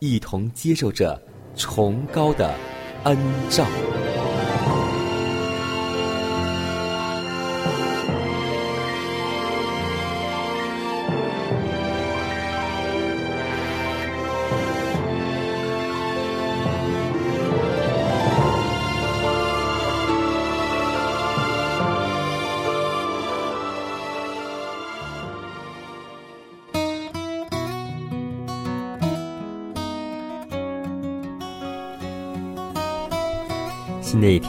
[0.00, 1.20] 一同接受着
[1.54, 2.54] 崇高的
[3.04, 3.16] 恩
[3.50, 3.66] 照。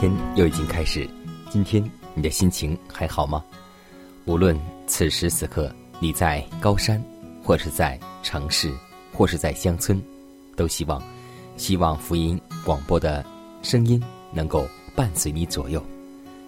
[0.02, 1.08] 天又已经开始，
[1.48, 1.80] 今天
[2.12, 3.40] 你的心情还好吗？
[4.24, 4.58] 无论
[4.88, 7.00] 此时此刻你在高山，
[7.40, 8.74] 或是在城市，
[9.12, 10.02] 或是在乡村，
[10.56, 11.00] 都希望，
[11.56, 13.24] 希望福音广播的
[13.62, 15.80] 声音能够伴随你左右。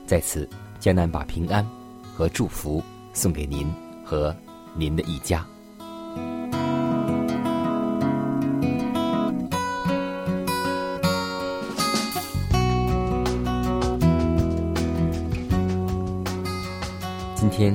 [0.05, 1.65] 在此，江南把平安
[2.13, 2.83] 和祝福
[3.13, 3.73] 送给您
[4.05, 4.35] 和
[4.75, 5.47] 您的一家。
[17.57, 17.73] 天，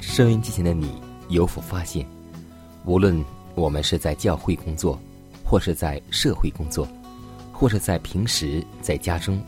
[0.00, 0.90] 收音机前的你
[1.28, 2.06] 有否发现，
[2.86, 3.22] 无论
[3.54, 4.98] 我们是在教会工作，
[5.44, 6.88] 或是在社会工作，
[7.52, 9.38] 或是在平时在家中，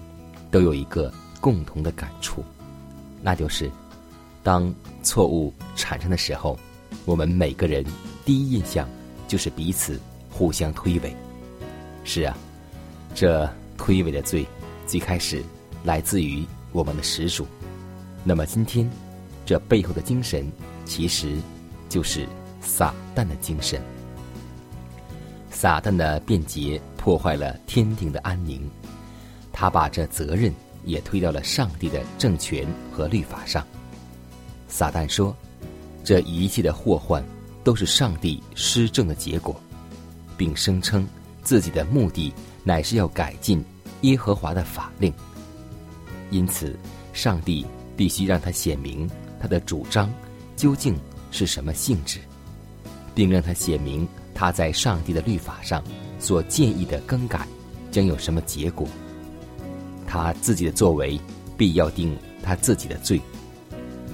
[0.50, 1.10] 都有一个
[1.40, 2.44] 共同的感触，
[3.22, 3.70] 那就是，
[4.42, 4.70] 当
[5.02, 6.58] 错误产生的时候，
[7.06, 7.82] 我们每个人
[8.22, 8.86] 第一印象
[9.26, 9.98] 就是彼此
[10.30, 11.10] 互相推诿。
[12.04, 12.36] 是啊，
[13.14, 13.48] 这
[13.78, 14.46] 推诿的罪，
[14.86, 15.42] 最开始
[15.82, 17.46] 来自于我们的始祖。
[18.24, 18.86] 那么今天。
[19.44, 20.50] 这背后的精神，
[20.84, 21.36] 其实
[21.88, 22.26] 就是
[22.60, 23.80] 撒旦的精神。
[25.50, 28.68] 撒旦的便捷破坏了天定的安宁，
[29.52, 30.52] 他把这责任
[30.84, 33.66] 也推到了上帝的政权和律法上。
[34.68, 35.34] 撒旦说
[36.02, 37.24] ：“这一切的祸患
[37.62, 39.54] 都是上帝施政的结果，
[40.36, 41.06] 并声称
[41.42, 42.32] 自己的目的
[42.64, 43.64] 乃是要改进
[44.00, 45.12] 耶和华的法令。
[46.30, 46.76] 因此，
[47.12, 47.64] 上帝
[47.96, 49.08] 必须让他显明。”
[49.44, 50.10] 他的主张
[50.56, 50.96] 究竟
[51.30, 52.18] 是什么性质，
[53.14, 55.84] 并让他写明他在上帝的律法上
[56.18, 57.46] 所建议的更改
[57.90, 58.88] 将有什么结果。
[60.06, 61.20] 他自己的作为
[61.58, 63.20] 必要定他自己的罪。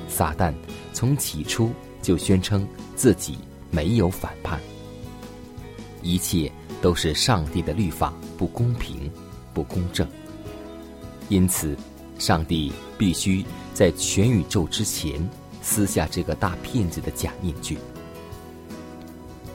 [0.09, 0.53] 撒旦
[0.93, 1.71] 从起初
[2.03, 3.39] 就宣称自己
[3.71, 4.59] 没有反叛，
[6.03, 6.51] 一切
[6.83, 9.09] 都是上帝的律法不公平、
[9.55, 10.05] 不公正，
[11.29, 11.77] 因此
[12.19, 13.45] 上帝必须。
[13.73, 15.27] 在全宇宙之前
[15.63, 17.79] 撕下这个大骗子的假面具，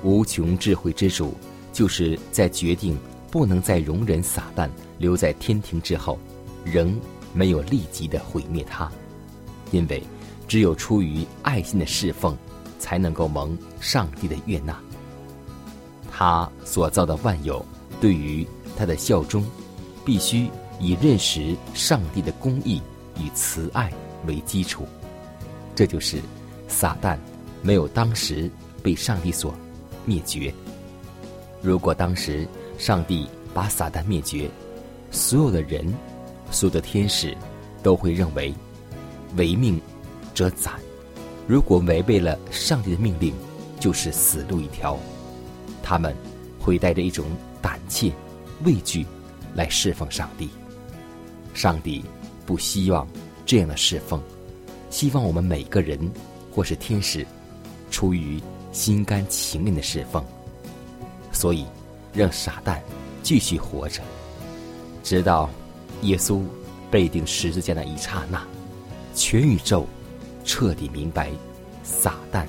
[0.03, 1.33] 无穷智慧之主
[1.73, 2.97] 就是在决定
[3.29, 6.17] 不能再容忍撒旦留在天庭之后，
[6.63, 6.99] 仍
[7.33, 8.89] 没有立即的毁灭他，
[9.71, 10.01] 因为
[10.47, 12.37] 只有出于爱心的侍奉，
[12.79, 14.79] 才能够蒙上帝的悦纳。
[16.09, 17.65] 他所造的万有
[17.99, 18.47] 对于
[18.77, 19.43] 他的效忠，
[20.05, 22.81] 必须以认识上帝的公义
[23.19, 23.91] 与慈爱。
[24.25, 24.85] 为基础，
[25.75, 26.19] 这就是
[26.67, 27.17] 撒旦
[27.61, 28.49] 没有当时
[28.83, 29.53] 被上帝所
[30.05, 30.53] 灭绝。
[31.61, 34.49] 如果当时上帝把撒旦灭绝，
[35.11, 35.93] 所有的人、
[36.51, 37.35] 所有的天使
[37.81, 38.53] 都会认为
[39.35, 39.79] 违命
[40.33, 40.73] 者斩。
[41.47, 43.33] 如果违背了上帝的命令，
[43.79, 44.97] 就是死路一条。
[45.81, 46.15] 他们
[46.59, 47.25] 会带着一种
[47.61, 48.11] 胆怯、
[48.63, 49.05] 畏惧
[49.53, 50.49] 来侍奉上帝。
[51.53, 52.03] 上帝
[52.45, 53.07] 不希望。
[53.45, 54.21] 这样的侍奉，
[54.89, 55.99] 希望我们每个人
[56.51, 57.25] 或是天使，
[57.91, 60.23] 出于心甘情愿的侍奉。
[61.31, 61.65] 所以，
[62.13, 62.81] 让傻蛋
[63.21, 64.01] 继续活着，
[65.03, 65.49] 直到
[66.01, 66.41] 耶稣
[66.89, 68.41] 被钉十字架那一刹那，
[69.13, 69.85] 全宇宙
[70.43, 71.29] 彻底明白
[71.83, 72.45] 撒旦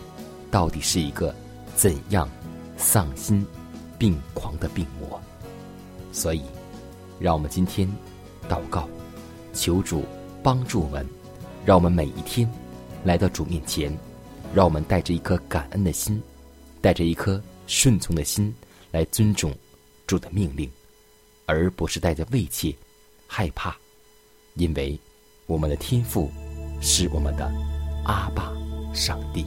[0.51, 1.35] 到底是一个
[1.75, 2.29] 怎样
[2.77, 3.45] 丧心
[3.99, 5.21] 病狂的病魔。
[6.13, 6.43] 所以，
[7.19, 7.87] 让我们今天
[8.49, 8.89] 祷告，
[9.53, 10.05] 求主
[10.47, 11.05] 帮助我们，
[11.65, 12.49] 让我们每一天
[13.03, 13.93] 来到主面前，
[14.55, 16.23] 让我们带着一颗感恩的心，
[16.81, 18.55] 带着一颗顺从的心
[18.93, 19.53] 来尊重
[20.07, 20.71] 主的命令，
[21.47, 22.73] 而不是带着畏怯、
[23.27, 23.77] 害怕，
[24.55, 24.97] 因为
[25.47, 26.31] 我们的天赋
[26.81, 27.53] 是我们的
[28.05, 28.53] 阿爸
[28.95, 29.45] 上帝。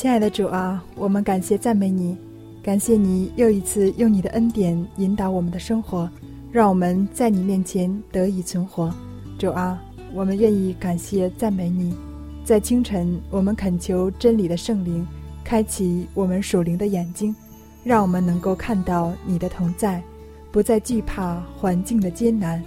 [0.00, 2.16] 亲爱的主啊，我们感谢赞美你，
[2.62, 6.08] 感谢你又一次用你的恩典引导我们的生活，
[6.50, 8.90] 让我们在你面前得以存活。
[9.38, 9.78] 主啊，
[10.14, 11.94] 我们愿意感谢赞美你。
[12.46, 15.06] 在清晨，我们恳求真理的圣灵
[15.44, 17.36] 开启我们属灵的眼睛，
[17.84, 20.02] 让我们能够看到你的同在，
[20.50, 22.64] 不再惧怕环境的艰难，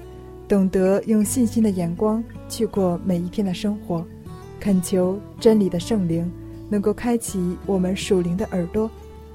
[0.48, 4.06] 懂得用信心的眼光去过每一天的生活。
[4.60, 6.32] 恳求真理的圣灵。
[6.70, 8.90] 能够开启我们属灵的耳朵，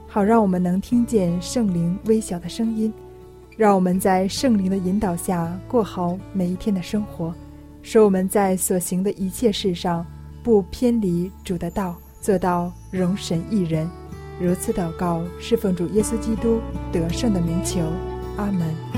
[0.06, 2.92] 好让我们能听见圣灵微小的声音，
[3.56, 7.34] 让我们在圣灵的引导下过好每一天的生活，
[7.82, 10.04] 使我们在所行的一切事上
[10.42, 13.88] 不偏离主的道，做到容神一人。
[14.40, 16.60] 如此祷告，是奉主耶稣基督
[16.92, 17.80] 得胜的名求，
[18.36, 18.97] 阿门。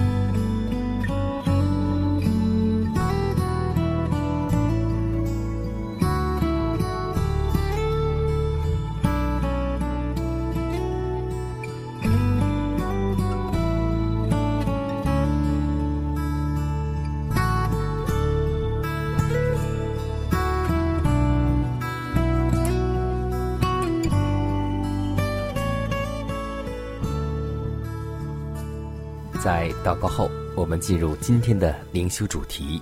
[30.81, 32.81] 进入今天的灵修主题，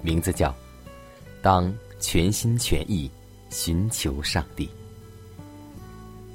[0.00, 0.54] 名字叫
[1.42, 3.10] “当全心全意
[3.50, 4.70] 寻求上帝”。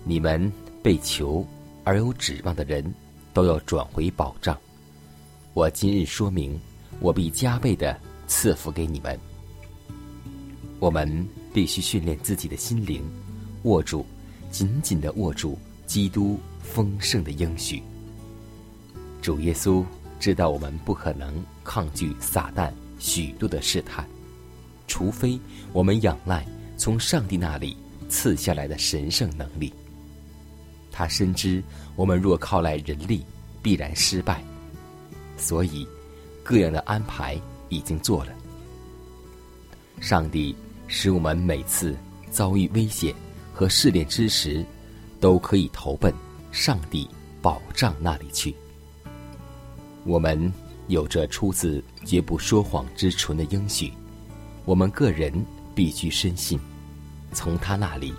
[0.04, 0.51] 你们
[0.83, 1.48] 被求
[1.86, 2.94] 而有指望的人，
[3.33, 4.56] 都要转回保障。
[5.54, 6.59] 我今日说明，
[7.00, 9.18] 我必加倍的赐福给你们。
[10.80, 13.01] 我们必须训练自己的心灵，
[13.63, 14.06] 握住，
[14.51, 17.81] 紧紧的握住基督丰盛的应许。
[19.21, 19.83] 主耶稣
[20.19, 24.08] 知道我们不可能抗拒撒旦许多的试探，
[24.88, 25.40] 除非
[25.74, 26.46] 我们仰赖
[26.78, 27.78] 从上帝那里
[28.10, 29.72] 赐下来的神圣能力。
[30.92, 31.64] 他深知
[31.96, 33.24] 我们若靠赖人力，
[33.62, 34.44] 必然失败，
[35.38, 35.88] 所以
[36.44, 37.40] 各样的安排
[37.70, 38.34] 已经做了。
[40.00, 40.56] 上帝
[40.88, 41.96] 使我们每次
[42.31, 43.13] 遭遇危险
[43.54, 44.66] 和试炼之时，
[45.20, 46.12] 都可以投奔
[46.52, 47.08] 上帝
[47.42, 48.56] 保障那里去。
[50.07, 50.51] 我们
[50.88, 53.92] 有着出自绝不说谎之唇的应许，
[54.63, 55.45] 我们个人
[55.75, 56.57] 必须深信，
[57.33, 58.13] 从他那里，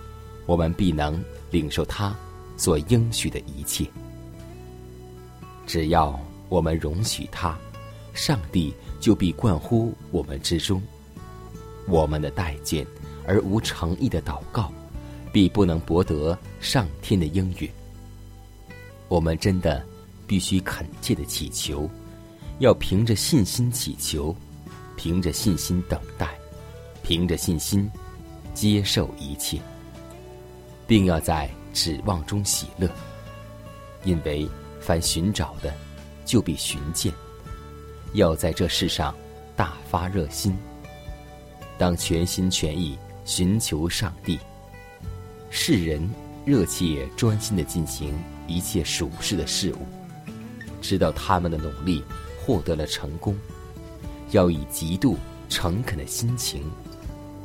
[0.45, 1.19] 我们必能
[1.49, 2.15] 领受他
[2.55, 3.87] 所应许的一切。
[5.65, 7.57] 只要我们容许他，
[8.13, 10.79] 上帝就必关乎我们之中。
[11.87, 12.85] 我们的待见
[13.25, 14.71] 而无诚意的祷告，
[15.33, 17.67] 必不能博得上天的应允。
[19.07, 19.83] 我们真的。
[20.29, 21.89] 必须恳切的祈求，
[22.59, 24.35] 要凭着信心祈求，
[24.95, 26.29] 凭着信心等待，
[27.01, 27.89] 凭着信心
[28.53, 29.59] 接受一切，
[30.85, 32.87] 并要在指望中喜乐，
[34.03, 34.47] 因为
[34.79, 35.73] 凡寻找的，
[36.25, 37.11] 就必寻见。
[38.13, 39.15] 要在这世上
[39.55, 40.55] 大发热心，
[41.75, 42.95] 当全心全意
[43.25, 44.37] 寻求上帝。
[45.49, 46.07] 世人
[46.45, 48.13] 热切专心的进行
[48.45, 49.98] 一切属世的事物。
[50.81, 52.03] 知道他们的努力
[52.41, 53.37] 获得了成功，
[54.31, 55.17] 要以极度
[55.49, 56.63] 诚恳的心情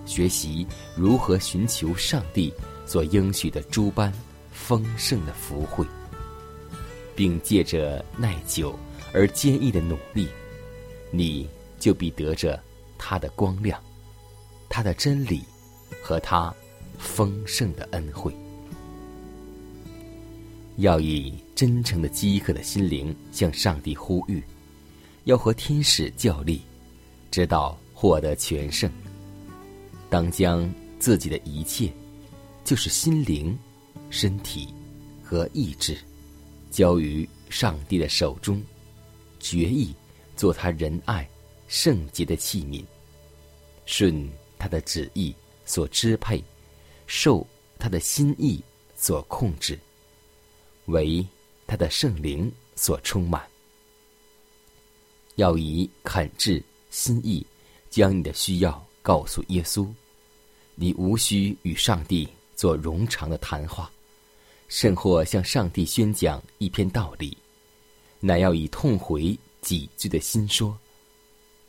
[0.07, 2.53] 学习如何寻求上帝
[2.87, 4.12] 所应许的诸般
[4.53, 5.85] 丰盛的福惠，
[7.17, 8.79] 并借着耐久
[9.12, 10.29] 而坚毅的努力，
[11.11, 11.49] 你
[11.79, 12.59] 就必得着
[12.99, 13.83] 他的光亮、
[14.69, 15.43] 他的真理
[16.03, 16.55] 和他
[16.99, 18.35] 丰盛的恩惠。
[20.76, 24.42] 要以真诚的饥渴的心灵向上帝呼吁，
[25.25, 26.61] 要和天使较力，
[27.30, 28.90] 直到获得全胜。
[30.11, 30.68] 当将
[30.99, 31.92] 自己的一切，
[32.64, 33.56] 就是心灵、
[34.11, 34.68] 身体
[35.23, 35.96] 和意志，
[36.70, 38.62] 交于上帝的手中，
[39.38, 39.94] 决意
[40.37, 41.28] 做他仁爱、
[41.68, 42.84] 圣洁的器皿，
[43.87, 45.34] 顺他的旨意
[45.64, 46.42] 所支配，
[47.06, 47.46] 受
[47.78, 48.62] 他的心意
[48.96, 49.78] 所控制，
[50.87, 51.25] 为
[51.66, 53.42] 他的圣灵所充满。
[55.37, 57.44] 要以恳挚心意，
[57.90, 59.88] 将你的需要告诉耶稣。
[60.76, 63.90] 你无需与上帝做冗长的谈话，
[64.68, 67.37] 甚或向上帝宣讲一篇道理，
[68.21, 70.76] 乃要以痛悔几句的心说：“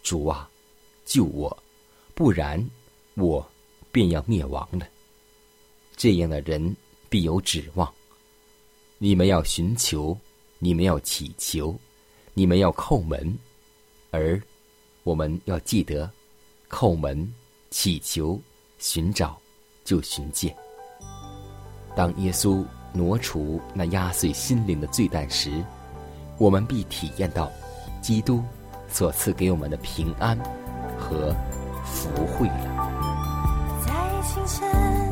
[0.04, 0.50] 主啊，
[1.06, 1.56] 救我，
[2.14, 2.64] 不然
[3.16, 3.48] 我
[3.92, 4.88] 便要灭亡了。”
[5.98, 6.76] 这样的人
[7.10, 7.92] 必有指望。
[8.98, 10.18] 你们要寻求，
[10.60, 11.76] 你们要祈求，
[12.34, 13.38] 你们要叩门。
[14.12, 14.42] 而
[15.04, 16.10] 我们要记得，
[16.70, 17.34] 叩门、
[17.70, 18.40] 祈求、
[18.80, 19.38] 寻找，
[19.84, 20.56] 就寻见。
[21.96, 25.64] 当耶稣挪除那压碎心灵的罪担时，
[26.38, 27.52] 我们必体验到
[28.02, 28.42] 基督
[28.90, 30.38] 所赐给我们的平安
[30.98, 31.36] 和
[31.84, 33.84] 福惠了。
[33.86, 35.05] 在清晨，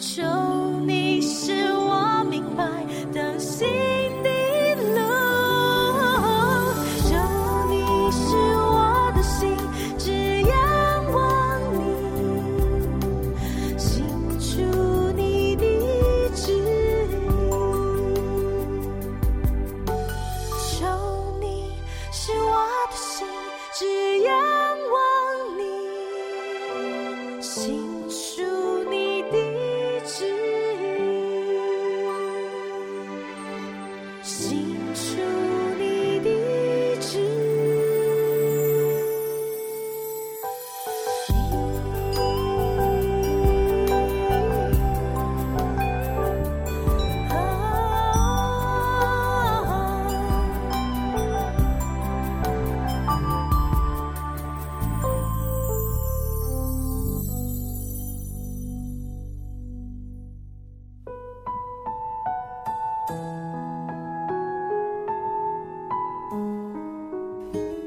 [0.00, 0.37] 求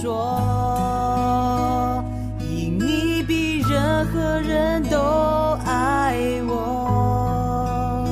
[0.00, 2.02] 说，
[2.40, 4.96] 因你比任何人都
[5.66, 6.16] 爱
[6.48, 8.02] 我，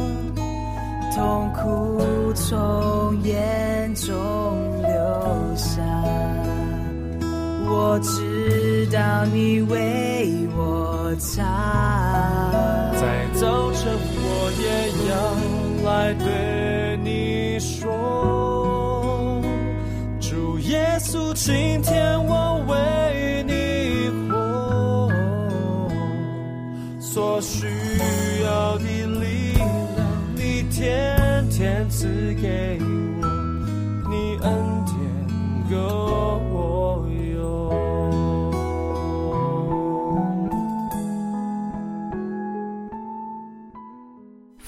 [1.16, 2.02] 痛苦
[2.34, 4.12] 从眼中
[4.82, 4.90] 流
[5.56, 5.80] 下，
[7.66, 9.87] 我知道你为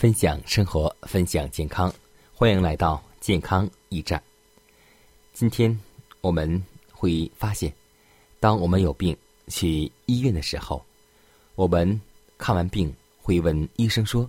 [0.01, 1.93] 分享生活，分享健康，
[2.33, 4.23] 欢迎来到健康驿站。
[5.35, 5.79] 今天
[6.23, 7.71] 我们会发现，
[8.41, 9.15] 当我们有病
[9.49, 10.83] 去医院的时候，
[11.55, 12.01] 我们
[12.39, 14.27] 看完病会问医生说：“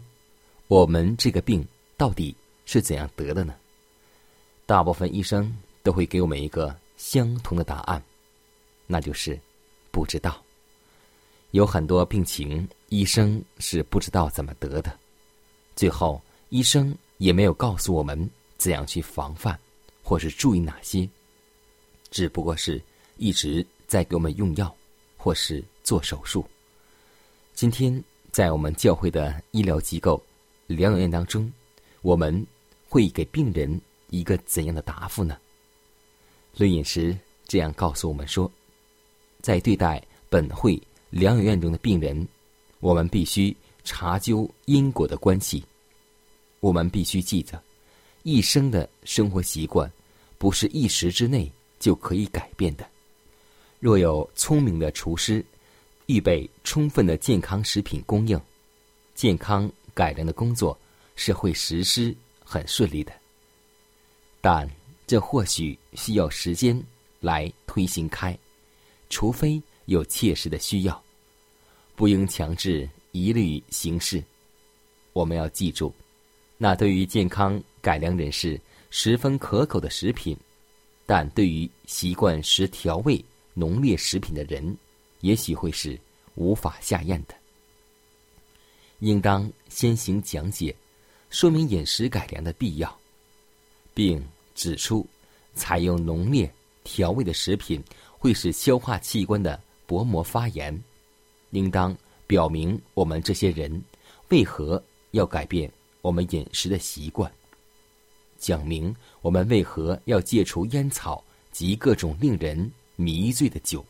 [0.67, 3.55] 我们这个病到底是怎样得的呢？”
[4.67, 8.03] 大部分医生都会给我们一个相同的答案，
[8.87, 9.39] 那就是
[9.89, 10.43] 不知道。
[11.51, 14.99] 有很多病情，医生是不知道怎么得的。
[15.81, 19.59] 最后，医生也没有告诉我们怎样去防范，
[20.03, 21.09] 或是注意哪些，
[22.11, 22.79] 只不过是
[23.17, 24.71] 一直在给我们用药，
[25.17, 26.45] 或是做手术。
[27.55, 27.91] 今天，
[28.31, 30.23] 在我们教会的医疗机构
[30.67, 31.51] 疗养院当中，
[32.03, 32.45] 我们
[32.87, 35.35] 会给病人一个怎样的答复呢？
[36.57, 37.17] 论饮食
[37.47, 38.51] 这样告诉我们说，
[39.41, 42.27] 在对待本会疗养院中的病人，
[42.81, 45.65] 我们必须查究因果的关系。
[46.61, 47.61] 我们必须记着，
[48.23, 49.91] 一生的生活习惯
[50.37, 52.87] 不是一时之内就可以改变的。
[53.79, 55.43] 若有聪明的厨师，
[56.05, 58.39] 预备充分的健康食品供应，
[59.15, 60.77] 健康改良的工作
[61.15, 63.11] 是会实施很顺利的。
[64.39, 64.69] 但
[65.07, 66.79] 这或许需要时间
[67.19, 68.37] 来推行开，
[69.09, 71.03] 除非有切实的需要，
[71.95, 74.23] 不应强制一律行事。
[75.11, 75.91] 我们要记住。
[76.63, 80.37] 那对于健康改良人士十分可口的食品，
[81.07, 83.19] 但对于习惯食调味
[83.55, 84.77] 浓烈食品的人，
[85.21, 85.99] 也许会是
[86.35, 87.33] 无法下咽的。
[88.99, 90.75] 应当先行讲解，
[91.31, 92.95] 说明饮食改良的必要，
[93.95, 95.03] 并指出
[95.55, 96.47] 采用浓烈
[96.83, 97.83] 调味的食品
[98.19, 100.79] 会使消化器官的薄膜发炎。
[101.49, 101.97] 应当
[102.27, 103.83] 表明我们这些人
[104.29, 105.67] 为何要改变。
[106.01, 107.31] 我们饮食的习惯，
[108.37, 113.85] 讲明我们为何要戒除烟草及各种令人迷醉的酒。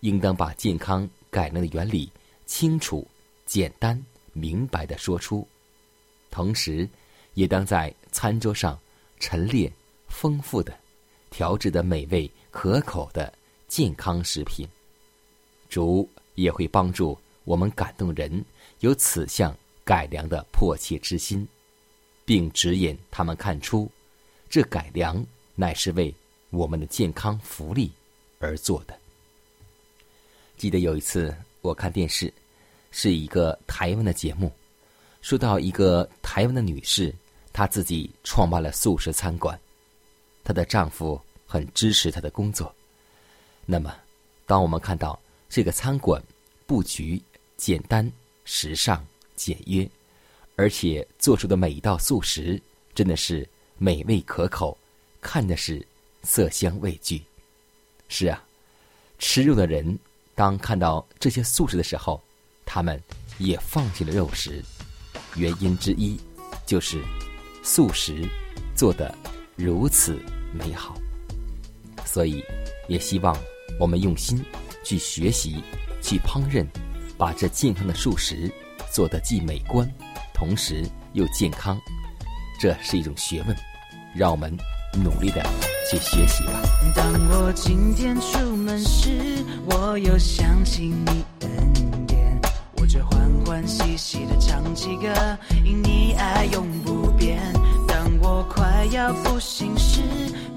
[0.00, 2.10] 应当把健康改良的原理
[2.46, 3.06] 清楚、
[3.46, 5.46] 简单、明白的说出，
[6.30, 6.88] 同时，
[7.34, 8.78] 也当在餐桌上
[9.18, 9.72] 陈列
[10.08, 10.78] 丰富的、
[11.30, 13.32] 调制的美味可口的
[13.66, 14.68] 健康食品。
[15.68, 18.44] 主也会帮助我们感动人
[18.80, 19.56] 有此项。
[19.84, 21.46] 改良的迫切之心，
[22.24, 23.90] 并指引他们看出，
[24.48, 26.14] 这改良乃是为
[26.50, 27.92] 我们的健康福利
[28.38, 28.98] 而做的。
[30.56, 32.32] 记得有一次我看电视，
[32.90, 34.50] 是一个台湾的节目，
[35.20, 37.14] 说到一个台湾的女士，
[37.52, 39.58] 她自己创办了素食餐馆，
[40.42, 42.74] 她的丈夫很支持她的工作。
[43.66, 43.94] 那么，
[44.46, 45.18] 当我们看到
[45.48, 46.22] 这个餐馆
[46.66, 47.20] 布局
[47.56, 48.10] 简单、
[48.44, 49.04] 时尚、
[49.36, 49.88] 简约，
[50.56, 52.60] 而且做出的每一道素食
[52.94, 54.76] 真的是美味可口，
[55.20, 55.86] 看的是
[56.22, 57.22] 色香味俱。
[58.08, 58.42] 是啊，
[59.18, 59.98] 吃肉的人
[60.34, 62.22] 当看到这些素食的时候，
[62.64, 63.00] 他们
[63.38, 64.62] 也放弃了肉食。
[65.36, 66.16] 原因之一
[66.64, 67.02] 就是
[67.62, 68.28] 素食
[68.76, 69.12] 做的
[69.56, 70.16] 如此
[70.52, 70.96] 美好，
[72.06, 72.44] 所以
[72.88, 73.36] 也希望
[73.80, 74.44] 我们用心
[74.84, 75.62] 去学习、
[76.00, 76.64] 去烹饪，
[77.18, 78.48] 把这健康的素食
[78.94, 79.84] 做的既美观，
[80.32, 81.76] 同时又健康。
[82.60, 83.56] 这是一种学问，
[84.14, 84.56] 让我们
[85.02, 85.44] 努力的
[85.90, 86.62] 去学习吧。
[86.94, 92.40] 当我今天出门时，我又想起你恩典，
[92.76, 95.12] 我就欢欢喜喜的唱起歌，
[95.64, 97.42] 因你爱永不变。
[97.88, 100.00] 当我快要不行时，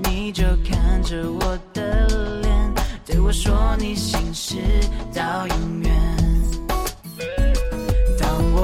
[0.04, 2.74] 你就看着我的脸，
[3.04, 4.58] 对我说你心事
[5.12, 6.17] 到永远。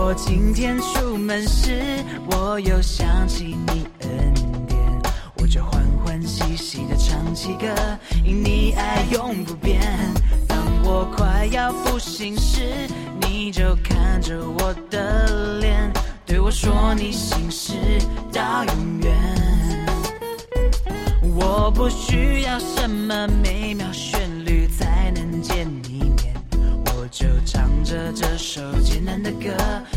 [0.05, 4.33] 我今天出门时，我又想起你恩
[4.67, 4.77] 典，
[5.37, 7.73] 我就欢欢喜喜的唱起歌，
[8.21, 9.81] 因你爱永不变。
[10.45, 12.85] 当我快要不行时，
[13.21, 15.89] 你就看着我的脸，
[16.25, 17.73] 对我说你心事
[18.29, 19.85] 到永远。
[21.33, 26.35] 我不需要什么美妙旋律才能见你面，
[26.87, 28.61] 我就唱着这首
[28.93, 29.49] 简单的歌，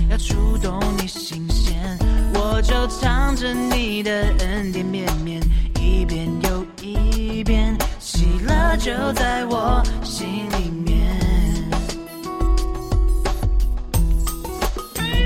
[0.08, 1.76] 要触动你心弦。
[2.32, 5.38] 我就唱着你的恩典绵绵，
[5.78, 11.14] 一遍又一遍，喜乐就在我心里面。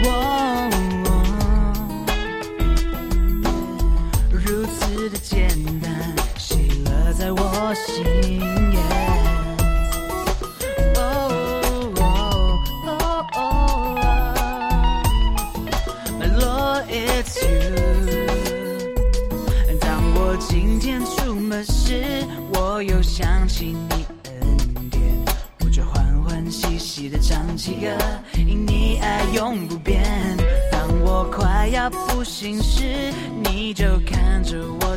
[0.03, 0.69] 哦
[4.33, 5.49] 如此的简
[5.81, 8.05] 单，喜乐在我心
[23.61, 25.03] 起你恩典，
[25.61, 27.95] 我就欢欢喜喜的唱起歌，
[28.35, 30.03] 因你爱永不变。
[30.73, 33.13] 当我快要不行时，
[33.45, 34.97] 你就看着我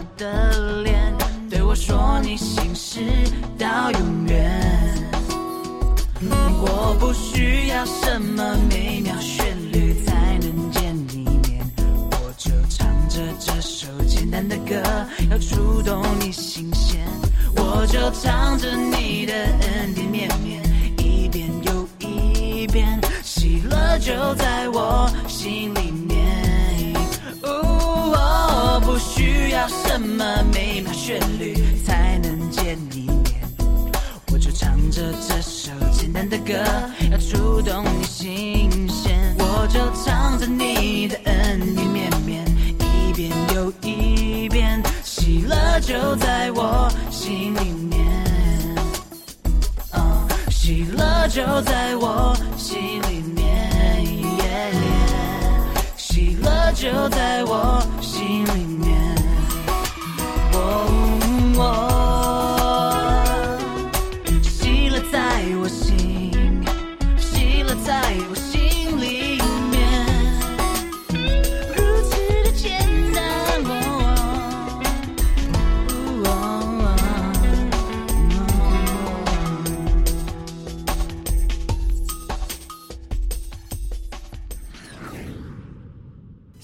[18.22, 20.62] 唱着你的恩典绵绵，
[21.00, 26.94] 一遍又一遍，喜乐就在我心里面。
[27.42, 33.42] 哦，我不需要什么美妙旋律才能见你面。
[34.32, 36.54] 我就唱着这首简单的歌，
[37.12, 39.36] 要触动你心弦。
[39.40, 42.46] 我就唱着你的恩典绵绵，
[42.80, 47.73] 一遍又一遍，喜乐就在我心里
[51.34, 53.44] 就在我心里面。
[55.98, 57.83] 喜乐就在我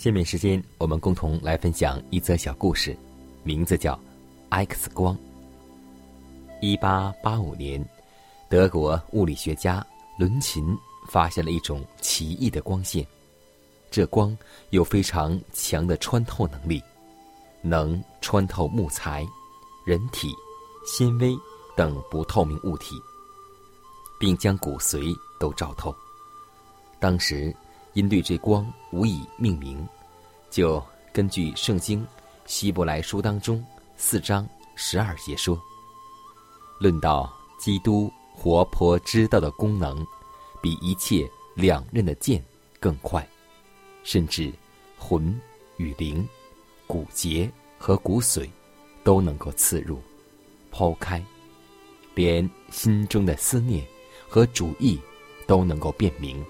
[0.09, 2.97] 下面时间，我们共同来分享一则小故事，
[3.43, 3.93] 名字叫
[4.49, 5.15] 《X 光》。
[6.61, 7.87] 一八八五年，
[8.49, 9.85] 德国物理学家
[10.17, 10.75] 伦琴
[11.07, 13.05] 发现了一种奇异的光线，
[13.91, 14.35] 这光
[14.71, 16.81] 有非常强的穿透能力，
[17.61, 19.23] 能穿透木材、
[19.85, 20.33] 人体、
[20.87, 21.37] 纤维
[21.77, 22.95] 等不透明物体，
[24.19, 25.95] 并将骨髓都照透。
[26.99, 27.55] 当时
[27.93, 29.87] 因对这光无以命名，
[30.49, 30.83] 就
[31.13, 32.05] 根据圣经
[32.45, 33.63] 希伯来书当中
[33.95, 35.61] 四章十二节说，
[36.79, 40.05] 论到基督活泼之道的功能，
[40.61, 42.43] 比一切两刃的剑
[42.79, 43.27] 更快，
[44.03, 44.51] 甚至
[44.97, 45.39] 魂
[45.77, 46.27] 与灵、
[46.87, 48.49] 骨节和骨髓
[49.03, 50.01] 都能够刺入、
[50.71, 51.23] 剖开，
[52.15, 53.85] 连心中的思念
[54.27, 54.99] 和主意
[55.45, 56.43] 都能够辨明。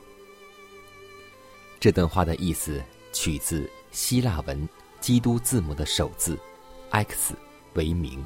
[1.80, 2.82] 这段话的意思
[3.12, 4.68] 取自希腊文
[5.00, 6.38] 基督字母的首字
[6.92, 7.34] “X”
[7.74, 8.24] 为名，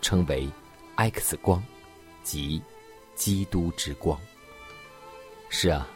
[0.00, 0.48] 称为
[0.96, 1.62] “X 光”，
[2.22, 2.62] 即
[3.14, 4.18] 基督之光。
[5.48, 5.88] 是啊，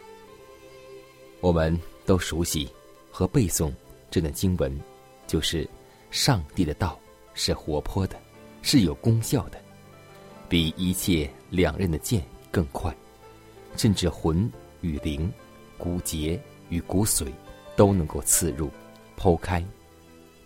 [1.40, 2.72] 我们都熟悉
[3.11, 3.72] 和背诵
[4.11, 4.81] 这段经文，
[5.27, 5.68] 就是
[6.11, 6.98] 上帝的道
[7.35, 8.18] 是活泼的，
[8.62, 9.62] 是有功效的，
[10.48, 12.94] 比一切两刃的剑更快，
[13.77, 15.31] 甚至魂与灵、
[15.77, 17.31] 骨节与骨髓
[17.77, 18.70] 都能够刺入、
[19.23, 19.65] 剖开，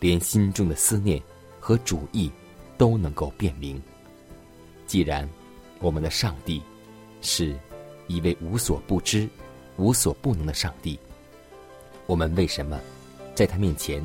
[0.00, 1.22] 连心中的思念
[1.58, 2.30] 和主意
[2.76, 3.82] 都能够辨明。
[4.86, 5.26] 既然
[5.80, 6.62] 我们的上帝
[7.22, 7.56] 是。
[8.08, 9.28] 一位无所不知、
[9.78, 10.96] 无所不能的上帝，
[12.06, 12.78] 我们为什么
[13.34, 14.00] 在他面前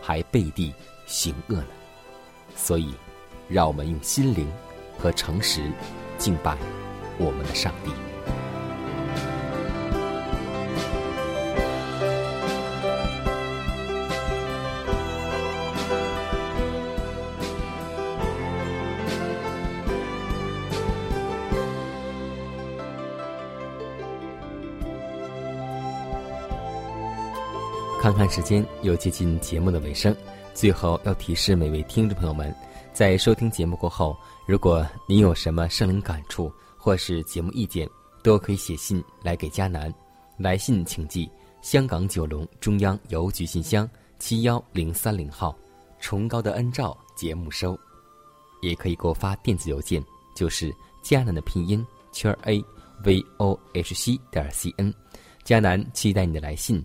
[0.00, 0.72] 还背地
[1.06, 1.66] 行恶呢？
[2.56, 2.94] 所以，
[3.50, 4.50] 让我们用心灵
[4.98, 5.70] 和诚实
[6.16, 6.56] 敬拜
[7.18, 8.11] 我们的上帝。
[28.02, 30.12] 看看时间，又接近节目的尾声。
[30.54, 32.52] 最后要提示每位听众朋友们，
[32.92, 37.88] 在收听节目过后，如果您有什么生灵感触或是节目意见，
[38.20, 39.94] 都可以写信来给佳南。
[40.36, 43.88] 来信请寄香港九龙中央邮局信箱
[44.18, 45.56] 七幺零三零号，
[46.00, 47.78] 崇高的恩照节目收。
[48.62, 52.60] 也可以给我发电子邮件，就是佳南的拼音圈 a
[53.04, 54.92] v o h c 点 c n。
[55.44, 56.84] 佳南期待你的来信。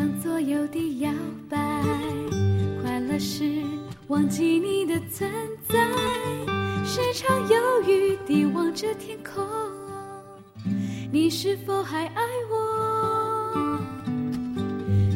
[0.00, 1.12] 常左右的摇
[1.46, 1.58] 摆，
[2.80, 3.62] 快乐时
[4.08, 5.30] 忘记你的存
[5.68, 5.76] 在，
[6.86, 9.46] 时常犹豫地望着天空，
[11.12, 13.78] 你是否还爱我？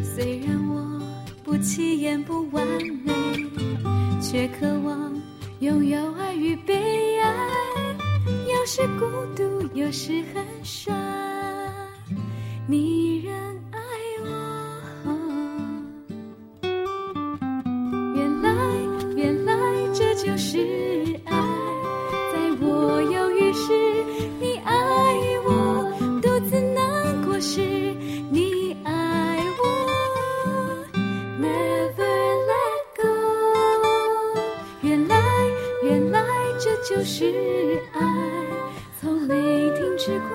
[0.03, 1.01] 虽然我
[1.42, 2.66] 不起眼不完
[3.07, 3.11] 美，
[4.20, 5.18] 却渴望
[5.61, 7.49] 拥有爱与被爱，
[8.27, 10.94] 有时孤独，有时很帅，
[12.66, 13.44] 你仍。
[37.05, 38.01] 是爱，
[38.99, 40.34] 从没停止过。